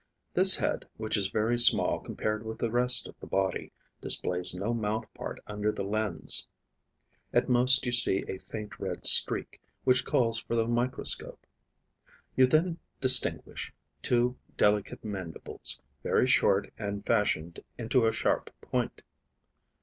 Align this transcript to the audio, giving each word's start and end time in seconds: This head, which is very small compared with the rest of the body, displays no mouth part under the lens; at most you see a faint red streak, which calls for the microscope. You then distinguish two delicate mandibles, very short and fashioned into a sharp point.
This 0.33 0.55
head, 0.55 0.87
which 0.97 1.15
is 1.15 1.27
very 1.27 1.59
small 1.59 1.99
compared 1.99 2.43
with 2.43 2.57
the 2.57 2.71
rest 2.71 3.07
of 3.07 3.13
the 3.19 3.27
body, 3.27 3.71
displays 4.01 4.55
no 4.55 4.73
mouth 4.73 5.05
part 5.13 5.39
under 5.45 5.71
the 5.71 5.83
lens; 5.83 6.47
at 7.31 7.47
most 7.47 7.85
you 7.85 7.91
see 7.91 8.25
a 8.27 8.39
faint 8.39 8.79
red 8.79 9.05
streak, 9.05 9.61
which 9.83 10.03
calls 10.03 10.39
for 10.39 10.55
the 10.55 10.67
microscope. 10.67 11.45
You 12.35 12.47
then 12.47 12.79
distinguish 12.99 13.71
two 14.01 14.35
delicate 14.57 15.05
mandibles, 15.05 15.79
very 16.01 16.25
short 16.25 16.73
and 16.79 17.05
fashioned 17.05 17.59
into 17.77 18.07
a 18.07 18.11
sharp 18.11 18.49
point. 18.59 19.03